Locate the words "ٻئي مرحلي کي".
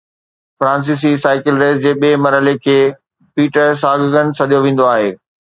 2.03-2.77